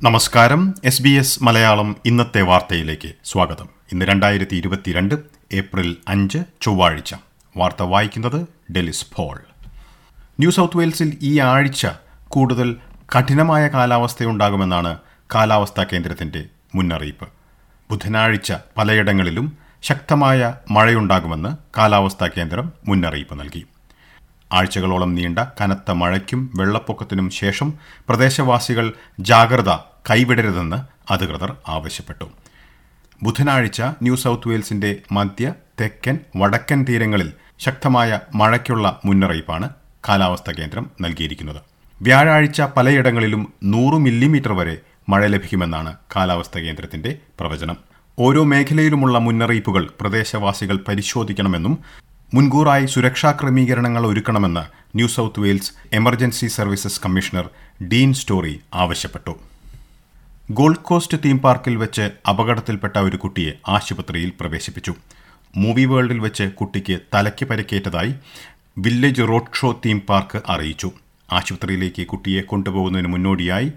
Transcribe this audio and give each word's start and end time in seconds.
നമസ്കാരം. 0.04 0.75
S 0.84 1.02
B 1.02 1.09
S 1.09 1.43
Malayalam 1.43 1.95
ഇന്നത്തെ 2.05 2.41
വാർത്തയിലേക്ക് 2.41 3.14
സ്വാഗതം. 3.25 3.70
ഇന്ന് 3.91 4.05
രണ്ടായിരത്തി 4.05 4.55
ഇരുപത്തിരണ്ട് 4.55 5.16
ഏപ്രിൽ 5.54 5.98
അഞ്ച് 6.07 6.38
ചൊവ്വാഴ്ച. 6.61 7.14
വാർത്ത 7.57 7.84
വായിക്കുന്നത് 7.84 8.48
ഡെലിസ് 8.71 9.05
ഫോൾ 9.16 9.39
ന്യൂ 10.20 10.52
സൗത്ത് 10.52 10.77
വെയിൽസിൽ 10.77 11.18
ഈ 11.21 11.39
ആഴ്ച 11.39 11.88
കൂടുതൽ 12.27 12.77
കഠിനമായ 13.16 13.68
കാലാവസ്ഥയുണ്ടാകുമെന്നാണ് 13.68 14.97
കാലാവസ്ഥാ 15.36 15.84
കേന്ദ്രത്തിന്റെ 15.84 16.46
മുന്നറിയിപ്പ്. 16.75 17.28
ബുധനാഴ്ച 17.92 18.54
പലയിടങ്ങളിലും 18.78 19.57
ശക്തമായ 19.84 20.54
മഴയുണ്ടാകുമെന്ന് 20.71 21.57
കാലാവസ്ഥാ 21.78 22.28
കേന്ദ്രം 22.38 22.74
മുന്നറിയിപ്പ് 22.88 23.39
നൽകി. 23.39 23.65
ആഴ്ചകളോളം 24.54 25.15
നീണ്ട 25.15 25.39
കനത്ത 25.39 25.92
മഴയ്ക്കും 25.92 26.51
വെള്ളപ്പൊക്കത്തിനും 26.56 27.29
ശേഷം 27.29 27.74
പ്രദേശവാസികൾ 28.10 28.93
ജാഗ്രത 29.20 29.70
കൈവിടരുതെന്ന് 30.10 30.78
അധികൃതർ 31.14 31.56
ആവശ്യപ്പെട്ടു. 31.68 32.26
ബുധനാഴ്ച 33.23 33.81
ന്യൂ 33.81 34.16
സൗത്ത് 34.16 34.50
വെയിൽസിന്റെ 34.50 34.95
മധ്യ 35.12 35.53
തെക്കൻ 35.81 36.20
വടക്കൻ 36.36 36.86
തീരങ്ങളിൽ 36.89 37.34
ശക്തമായ 37.59 38.20
മഴയ്ക്കുള്ള 38.36 39.00
മുന്നറിയിപ്പാണ് 39.06 39.70
കാലാവസ്ഥാ 40.09 40.53
കേന്ദ്രം 40.59 40.92
നൽകിയിരിക്കുന്നത്. 41.02 41.77
വ്യാഴാഴ്ച 42.02 42.61
പലയിടങ്ങളിലും 42.61 43.53
നൂറ് 43.64 43.94
മില്ലിമീറ്റർ 43.94 44.53
വരെ 44.53 44.78
മഴ 45.09 45.28
ലഭിക്കുമെന്നാണ് 45.28 45.95
കാലാവസ്ഥാ 46.16 46.59
കേന്ദ്രത്തിന്റെ 46.59 47.17
പ്രവചനം. 47.40 47.78
ഓരോ 48.20 48.44
മേഖലയിലുമുള്ള 48.44 49.17
മുന്നറിയിപ്പുകൾ 49.17 49.90
പ്രദേശവാസികൾ 50.02 50.80
പരിശോധിക്കണമെന്നും 50.88 51.80
മുൻകൂറായി 52.34 52.86
സുരക്ഷാ 52.86 53.31
ക്രമീകരണങ്ങൾ 53.31 54.08
ഒരുക്കണമെന്ന് 54.08 54.64
New 54.95 55.08
South 55.08 55.40
Wales 55.40 55.72
emergency 55.94 56.48
services 56.48 57.02
commissioner 57.06 57.50
Dean 57.88 58.14
Storey 58.14 58.59
ആവശ്യപ്പെട്ടു. 58.73 59.36
ഗോൾഡ് 60.52 60.84
കോസ്റ്റ് 60.90 61.18
തീം 61.25 61.40
പാർക്കിൽ 61.40 61.75
വെച്ച് 61.75 62.09
അപകടത്തിൽപ്പെട്ട 62.30 62.98
ഒരു 62.98 63.18
കുട്ടിയെ 63.18 63.52
ആശുപത്രിയിൽ 63.68 64.34
പ്രവേശിപ്പിച്ചു. 64.40 64.95
മൂവി 65.56 65.86
വേൾഡിൽ 65.86 66.20
വെച്ച് 66.20 66.44
കുട്ടിക്ക് 66.44 67.00
തലയ്ക്ക് 67.14 67.45
പരിക്കേറ്റതായി 67.45 68.16
Village 68.78 69.22
road 69.22 69.56
show 69.56 69.81
theme 69.86 70.02
park 70.09 70.42
അറിയിച്ചു. 70.50 70.92
ആശുപത്രിയിലേക്ക് 71.31 72.08
കുട്ടിയെ 72.08 72.42
കൊണ്ടുപോകുന്നതിന് 72.42 73.08
മുന്നോടിയായി 73.08 73.72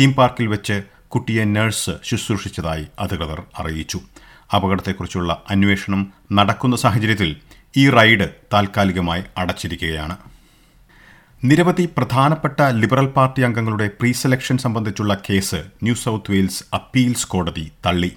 തീം 0.00 0.12
പാർക്കിൽ 0.12 0.46
വെച്ച് 0.46 0.82
കുട്ടിയെ 1.08 1.44
നഴ്സ് 1.44 1.90
ശുശ്രൂഷിച്ചതായി 2.04 2.86
അധികൃതർ 2.98 3.42
അറിയിച്ചു. 3.58 4.00
അപകടത്തെക്കുറിച്ചുള്ള 4.54 5.42
അന്വേഷണം 5.50 6.12
നടക്കുന്ന 6.32 6.76
സാഹചര്യത്തിൽ 6.76 7.36
ഈ 7.76 7.90
റൈഡ് 7.90 8.34
താൽക്കാലികമായി 8.52 9.22
അടച്ചിരിക്കുകയാണ്. 9.36 10.16
നിരവധി 11.44 11.88
പ്രധാനപ്പെട്ട 11.96 12.60
ലിബറൽ 12.60 13.06
പാർട്ടി 13.06 13.42
അംഗങ്ങളുടെ 13.42 13.90
പ്രീ 14.00 14.12
സെലക്ഷൻ 14.12 14.58
സംബന്ധിച്ചുള്ള 14.58 15.14
case 15.30 15.64
New 15.82 15.94
South 15.94 16.30
Wales 16.30 16.64
appeals 16.74 17.28
കോടതി 17.28 17.72
തള്ളി. 17.86 18.12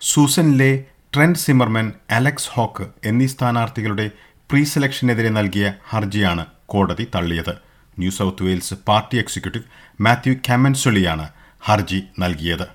സൂസനിലെ 0.00 0.84
ട്രെൻഡ് 1.14 1.36
സിമർമൻ 1.36 1.92
അലക്സ് 2.10 2.48
ഹോക്ക് 2.52 2.86
എന്നീ 3.04 3.26
സ്ഥാനാർത്ഥികളുടെ 3.26 4.10
പ്രീ 4.50 4.64
സെലക്ഷനെതിരെ 4.64 5.28
നൽകിയ 5.28 5.74
ഹർജിയാണ് 5.88 6.46
കോടതി 6.66 7.08
തള്ളിയത്. 7.14 7.71
New 7.98 8.10
South 8.10 8.42
Wales 8.42 8.74
party 8.88 9.18
executive 9.18 9.64
Matthew 10.00 10.34
കാമൻസൊളിയാണ് 10.48 11.28
ഹർജി 11.60 12.02
നൽകിയത്. 12.18 12.66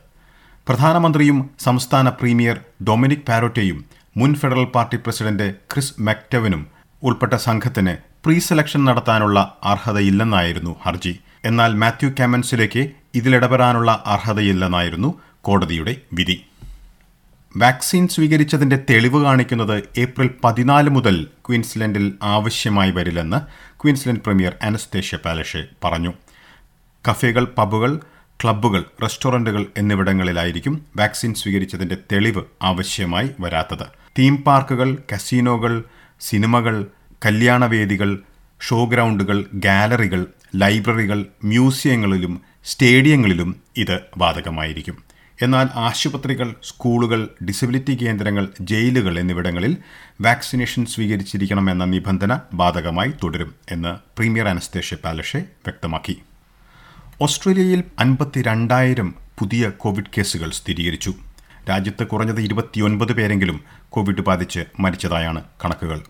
പ്രധാനമന്ത്രിയും 0.67 1.49
സംസ്ഥാന 1.59 2.09
പ്രീമിയർ 2.09 2.59
ഡൊമിനിക് 2.83 3.25
പാരോട്ടയും 3.29 3.85
മുൻ 4.17 4.35
ഫെഡറൽ 4.35 4.66
പാർട്ടി 4.66 4.97
പ്രസിഡന്റ് 4.97 5.56
ക്രിസ് 5.72 6.01
മെക്ടവനും 6.01 6.67
ഉൾപ്പെട്ട 7.03 7.33
സംഘത്തിന് 7.33 7.95
പ്രീ 8.25 8.39
സെലക്ഷൻ 8.39 8.85
നടത്താനുള്ള 8.85 9.57
അർഹതയില്ലെന്നായിരുന്നു 9.63 10.75
ഹർജി. 10.85 11.19
എന്നാൽ 11.45 11.73
മാത്യു 11.73 12.09
കാമൻസിലേക്ക് 12.19 12.91
ഇതിലിടപെടാനുള്ള 13.16 14.03
അർഹതയില്ലെന്നായിരുന്നു 14.06 15.19
കോടതിയുടെ 15.41 15.95
വിധി. 16.13 16.45
വാക്സിൻ 17.59 18.07
സ്വീകരിച്ചതിന്റെ 18.07 18.78
തെളിവ് 18.90 19.23
കാണിക്കുന്നത് 19.23 19.84
ഏപ്രിൽ 19.97 20.29
പതിനാല് 20.44 20.90
മുതൽ 20.90 21.28
ക്വീൻസ്ലൻഡിൽ 21.47 22.13
ആവശ്യമായി 22.23 22.91
വരില്ലെന്ന് 22.91 23.38
ക്വീൻസ്ലൻഡ് 23.81 24.19
പ്രീമിയർ 24.19 24.56
അനസ്തേഷ്യ 24.62 25.18
പാലഷെ 25.18 25.66
പറഞ്ഞു. 25.84 26.13
കഫേകൾ 27.09 27.47
പബുകൾ 27.57 28.00
ക്ലബ്ബുകൾ 28.44 28.85
റെസ്റ്റോറന്റുകൾ 29.03 29.66
എന്നിവിടങ്ങളിലായിരിക്കും 29.78 30.85
വാക്സിൻ 30.97 31.34
സ്വീകരിച്ചതിന്റെ 31.34 31.97
തെളിവ് 32.12 32.44
ആവശ്യമായി 32.62 33.29
വരാത്തത്. 33.40 33.88
തീം 34.19 34.38
പാർക്കുകൾ 34.38 34.97
കസീനോകൾ 35.13 35.84
സിനിമകൾ 36.19 36.88
കല്യാണവേദികൾ 37.25 38.19
ഷോ 38.62 38.85
ഗ്രൗണ്ടുകൾ 38.85 39.45
ഗാലറികൾ 39.53 40.25
ലൈബ്രറികൾ 40.56 41.25
മ്യൂസിയങ്ങളിലും 41.44 42.41
സ്റ്റേഡിയങ്ങളിലും 42.66 43.56
ഇത് 43.78 44.00
ബാധകമായിരിക്കും. 44.18 45.06
എന്നാൽ 45.42 45.68
ആശുപത്രികൾ 45.75 46.56
സ്കൂളുകൾ 46.64 47.30
ഡിസബിലിറ്റി 47.48 47.94
കേന്ദ്രങ്ങൾ 47.96 48.48
ജയിലുകൾ 48.62 49.20
എന്നിവിടങ്ങളിൽ 49.20 49.78
വാക്സിനേഷൻ 50.22 50.86
സ്വീകരിച്ചിരിക്കണമെന്ന 50.86 51.86
നിബന്ധന 51.86 52.40
ബാധകമായി 52.53 53.14
തുടരും 53.24 53.56
എന്ന് 53.72 54.18
പ്രീമിയർ 54.18 54.48
അനസ്തേഷ്യ 54.48 54.96
പാലഷെ 54.96 55.40
വ്യക്തമാക്കി. 55.40 56.22
ഓസ്ട്രേലിയയിൽ 57.22 57.84
അൻപത്തിരണ്ടായിരം 58.00 59.16
പുതിയ 59.40 59.70
കോവിഡ് 59.70 60.12
കേസുകൾ 60.18 60.50
സ്ഥിരീകരിച്ചു. 60.50 61.14
രാജ്യത്ത് 61.69 62.08
കുറഞ്ഞത് 62.08 62.42
ഇരുപത്തിയൊൻപത് 62.42 63.14
പേരെങ്കിലും 63.14 63.64
കോവിഡ് 63.90 64.22
ബാധിച്ച് 64.22 64.59
മരിച്ചതായാണ് 64.80 65.44
കണക്കുകൾ. 65.66 66.02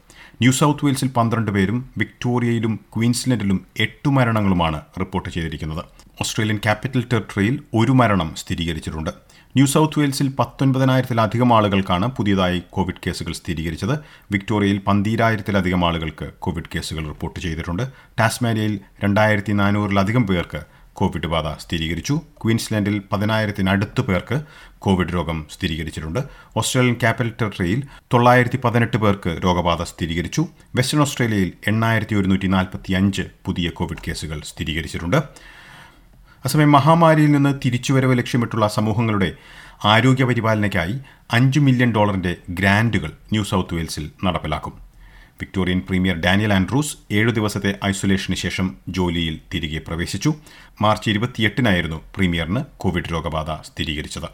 ന്യൂ 0.42 0.52
സൗത്ത് 0.52 0.86
വെയിൽസിൽ 0.86 1.08
പന്ത്രണ്ട് 1.08 1.52
പേരും 1.52 1.90
വിക്ടോറിയയിലും 1.98 2.80
ക്വീൻസ്ലൻഡിലും 2.96 3.66
എട്ട് 3.80 4.10
മരണങ്ങളുമാണ് 4.10 4.82
റിപ്പോർട്ട് 5.00 5.30
ചെയ്തിരിക്കുന്നത്. 5.30 5.86
ഓസ്ട്രേലിയൻ 6.22 6.58
ക്യാപിറ്റൽ 6.58 7.04
ടെറിട്ടറിയിൽ 7.14 7.64
ഒരു 7.74 7.92
മരണം 7.92 8.36
സ്ഥിരീകരിച്ചിട്ടുണ്ട്. 8.36 9.10
ന്യൂ 9.56 9.66
സൗത്ത് 9.66 10.00
വെയിൽസിൽ 10.00 10.28
പത്തൊൻപതിനായിരത്തിലധികം 10.40 11.54
ആളുകൾക്കാണ് 11.58 12.08
പുതിയതായി 12.08 12.64
കോവിഡ് 12.70 13.02
കേസുകൾ 13.08 13.34
സ്ഥിരീകരിച്ചത്. 13.34 14.00
വിക്ടോറിയയിൽ 14.32 14.78
പന്തീരായിരത്തിലധികം 14.88 15.86
ആളുകൾക്ക് 15.86 16.30
കോവിഡ് 16.40 16.72
കേസുകൾ 16.76 17.08
റിപ്പോർട്ട് 17.08 17.40
ചെയ്തിട്ടുണ്ട്. 17.40 17.84
ടാസ്മാനിയയിൽ 18.20 18.80
രണ്ടായിരത്തി 19.04 19.52
നാനൂറിലധികം 19.52 20.28
പേർക്ക് 20.28 20.62
കോവിഡ് 20.98 21.28
ബാധ 21.28 21.58
സ്ഥിരീകരിച്ചു. 21.62 22.22
ക്വീൻസ്ലാൻഡിൽ 22.44 23.02
പതിനായിരത്തിനടുത്ത് 23.12 24.02
പേർക്ക് 24.02 24.42
കോവിഡ് 24.80 25.14
രോഗം 25.14 25.46
സ്ഥിരീകരിച്ചിട്ടുണ്ട്. 25.52 26.20
ഓസ്ട്രേലിയൻ 26.58 26.94
ക്യാപിറ്റൽ 26.94 27.34
ടെറിട്ടറിയിൽ 27.42 27.84
തൊള്ളായിരത്തി 28.14 28.58
പതിനെട്ട് 28.58 28.98
പേർക്ക് 28.98 29.40
രോഗബാധ 29.44 29.84
സ്ഥിരീകരിച്ചു. 29.84 30.48
വെസ്റ്റേൺ 30.76 31.02
ഓസ്ട്രേലിയയിൽ 31.02 31.54
എണ്ണായിരത്തി 31.68 32.16
ഒരുന്നൂറ്റി 32.16 32.48
നാൽപ്പത്തി 32.48 32.94
അഞ്ച് 32.94 33.22
പുതിയ 33.46 33.70
കോവിഡ് 33.70 34.04
കേസുകൾ 34.08 34.42
സ്ഥിരീകരിച്ചിട്ടുണ്ട്. 34.46 35.18
അസമയം 36.46 36.72
മഹാമാരിയിൽ 36.72 37.32
നിന്ന് 37.32 37.60
തിരിച്ചുവരവ് 37.66 38.18
ലക്ഷ്യമിട്ടുള്ള 38.18 38.68
സമൂഹങ്ങളുടെ 38.68 39.34
ആരോഗ്യ 39.86 40.24
പരിപാലനയ്ക്കായി 40.24 41.00
അഞ്ച് 41.32 41.60
മില്യൺ 41.60 41.92
ഡോളറിന്റെ 41.92 42.36
ഗ്രാൻഡുകൾ 42.50 43.08
ന്യൂ 43.08 43.44
സൗത്ത് 43.44 43.76
വെയിൽസിൽ 43.76 44.12
നടപ്പിലാക്കും. 44.24 44.87
വിക്ടോറിയൻ 45.42 45.82
പ്രീമിയർ 45.88 46.16
ഡാനിയൽ 46.16 46.54
ആൻഡ്രൂസ് 46.54 46.98
ഏഴു 47.12 47.30
ദിവസത്തെ 47.30 47.76
ഐസൊലേഷന് 47.86 48.36
ശേഷം 48.36 48.76
ജോലിയിൽ 48.90 49.40
തിരികെ 49.54 49.80
പ്രവേശിച്ചു. 49.80 50.34
മാർച്ച് 50.82 51.10
ഇരുപത്തിയെട്ടിനായിരുന്നു 51.10 52.02
പ്രീമിയറിന് 52.16 52.64
കോവിഡ് 52.78 53.12
രോഗബാധ 53.12 53.52
സ്ഥിരീകരിച്ചത്. 53.52 54.30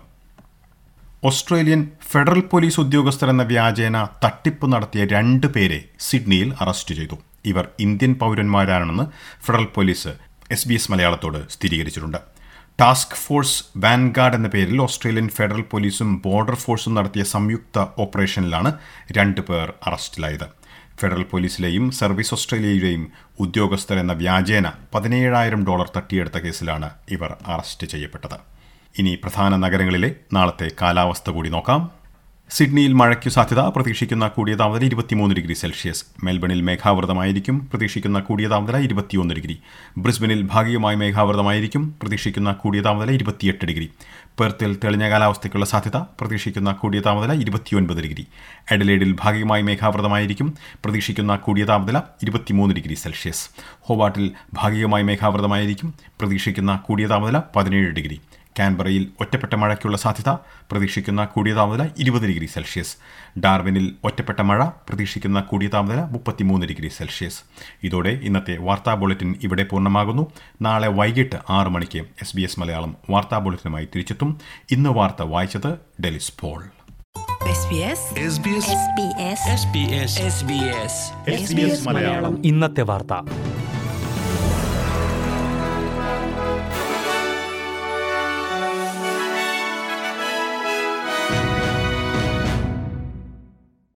ഓസ്ട്രേലിയൻ 1.24 1.88
ഫെഡറൽ 2.12 2.40
പോലീസ് 2.40 2.80
ഉദ്യോഗസ്ഥർ 2.80 3.30
എന്ന 3.30 3.44
വ്യാജേന 3.44 4.08
തട്ടിപ്പ് 4.26 4.74
നടത്തിയ 4.74 5.06
രണ്ട് 5.06 5.48
പേരെ 5.48 5.86
സിഡ്നിയിൽ 6.00 6.54
അറസ്റ്റ് 6.62 6.96
ചെയ്തു. 6.96 7.18
ഇവർ 7.46 7.68
Indian 7.80 8.14
പൗരന്മാരാണെന്ന് 8.14 9.04
federal 9.46 9.66
police 9.66 10.12
S 10.52 10.68
B 10.68 10.74
S 10.74 10.92
മലയാളത്തോട് 10.92 11.50
സ്ഥിരീകരിച്ചിട്ടുണ്ട്. 11.50 12.18
ടാസ്ക് 12.82 13.16
ഫോഴ്സ് 13.16 13.64
വാൻഗാർഡ് 13.78 14.36
എന്ന 14.36 14.48
പേരിൽ 14.48 14.82
ഓസ്ട്രേലിയൻ 14.82 15.30
ഫെഡറൽ 15.30 15.62
പോലീസും 15.62 16.22
ബോർഡർ 16.26 16.56
ഫോഴ്സും 16.56 16.94
നടത്തിയ 16.94 17.24
സംയുക്ത 17.24 17.86
ഓപ്പറേഷനിലാണ് 17.98 18.74
രണ്ട് 19.18 19.42
പേർ 19.42 19.74
അറസ്റ്റിലായത്. 19.88 20.48
ഫെഡറൽ 21.00 21.24
പോലീസിലെയും 21.24 21.92
സർവീസ് 21.92 22.34
ഓസ്ട്രേലിയയിലെയും 22.34 23.04
ഉദ്യോഗസ്ഥർ 23.40 24.00
എന്ന 24.00 24.14
വ്യാജേന 24.14 24.68
പതിനേഴായിരം 24.96 25.66
ഡോളർ 25.66 25.90
തട്ടിയെടുത്ത 25.98 26.38
കേസിലാണ് 26.38 26.90
ഇവർ 27.12 27.36
അറസ്റ്റ് 27.48 27.88
ചെയ്യപ്പെട്ടത്. 27.88 28.38
ഇനി 29.00 29.16
പ്രധാന 29.16 29.56
നഗരങ്ങളിലെ 29.56 30.16
നാളത്തെ 30.34 30.72
കാലാവസ്ഥ 30.82 31.30
കൂടി 31.30 31.50
നോക്കാം. 31.50 32.03
സിഡ്നിയിൽ 32.54 32.94
മഴയ്ക്കു 32.94 33.30
സാധ്യത. 33.30 33.60
പ്രതീക്ഷിക്കുന്ന 33.60 34.28
കൂടിയ 34.28 34.56
താപനില 34.56 34.86
ഇരുപത്തിമൂന്ന് 34.86 35.36
ഡിഗ്രി 35.36 35.54
സെൽഷ്യസ്. 35.54 36.06
മെൽബണിൽ 36.24 36.62
മേഘാവൃതമായിരിക്കും. 36.62 37.68
പ്രതീക്ഷിക്കുന്ന 37.70 38.20
കൂടിയ 38.20 38.48
താപനില 38.48 38.78
ഇരുപത്തിയൊന്ന് 38.78 39.36
ഡിഗ്രി. 39.36 39.60
ബ്രിസ്ബനിൽ 39.98 40.42
ഭാഗികമായി 40.42 40.96
മേഘാവൃതമായിരിക്കും. 40.96 41.96
പ്രതീക്ഷിക്കുന്ന 42.02 42.52
കൂടിയ 42.52 42.82
താപനില 42.82 43.12
ഇരുപത്തിയെട്ട് 43.12 43.66
ഡിഗ്രി. 43.66 43.90
പെർത്തിൽ 44.40 44.78
തെളിഞ്ഞ 44.84 45.10
കാലാവസ്ഥയ്ക്കുള്ള 45.10 45.66
സാധ്യത. 45.66 45.98
പ്രതീക്ഷിക്കുന്ന 45.98 46.72
കൂടിയ 46.72 47.00
താപനില 47.00 47.42
ഇരുപത്തിയൊൻപത് 47.42 48.02
ഡിഗ്രി. 48.02 48.28
എഡലേഡിൽ 48.72 49.16
ഭാഗികമായി 49.20 49.62
മേഘാവൃതമായിരിക്കും. 49.62 50.54
പ്രതീക്ഷിക്കുന്ന 50.86 51.36
കൂടിയ 51.36 51.64
താപനില 51.64 51.98
ഇരുപത്തിമൂന്ന് 51.98 52.76
ഡിഗ്രി 52.76 52.94
സെൽഷ്യസ്. 52.94 53.50
ഹോവാട്ടിൽ 53.82 54.32
ഭാഗികമായി 54.54 55.04
മേഘാവൃതമായിരിക്കും. 55.04 55.94
പ്രതീക്ഷിക്കുന്ന 56.20 56.76
കൂടിയ 56.76 57.08
താപനില 57.08 57.42
പതിനേഴ് 57.56 57.92
ഡിഗ്രി. 57.92 58.22
കാൻബറയിൽ 58.60 59.12
ഒറ്റപ്പെട്ട 59.20 59.56
മഴയ്ക്കുള്ള 59.56 59.98
സാധ്യത 59.98 60.30
പ്രതീക്ഷിക്കുന്ന 60.72 61.26
കൂടിയ 61.26 61.54
താപനില 61.54 61.90
ഇരുപത് 61.98 62.28
ഡിഗ്രി 62.28 62.46
സെൽഷ്യസ്. 62.46 62.96
ഡാർവിനിൽ 63.40 63.96
ഒറ്റപ്പെട്ട 64.04 64.42
മഴ 64.42 64.66
പ്രതീക്ഷിക്കുന്ന 64.66 65.42
കൂടിയ 65.42 65.68
താപനില 65.68 66.02
മുപ്പത്തിമൂന്ന് 66.02 66.66
ഡിഗ്രി 66.66 66.88
സെൽഷ്യസ്. 66.88 67.40
ഇതോടെ 67.84 68.10
ഇന്നത്തെ 68.10 68.58
വാർത്താ 68.58 68.94
ബുള്ളറ്റിൻ 68.94 69.36
ഇവിടെ 69.44 69.64
പൂർണമാകുന്നു. 69.64 70.32
നാളെ 70.62 70.88
വൈകിട്ട് 70.88 71.36
ആറ് 71.50 71.68
മണിക്ക് 71.68 72.00
എസ് 72.00 72.36
ബി 72.36 72.42
എസ് 72.42 72.60
മലയാളം 72.60 72.96
വാർത്താ 73.10 73.38
ബുള്ളറ്റിനുമായി 73.38 73.86
തിരിച്ചെത്തും. 73.86 74.42
ഇന്ന് 74.72 74.90
വാർത്ത 74.90 75.22
വായിച്ചത് 75.22 75.74
Delys 76.04 76.34
Paul. 76.40 76.64
SBS 77.44 78.02
SBS 78.30 78.68
SBS 78.84 79.42
SBS 79.60 80.14
SBS 80.34 80.96
SBS 81.42 81.88
മലയാളം. 81.88 82.46
ഇന്നത്തെ 82.46 82.82
വാർത്ത. 82.82 83.14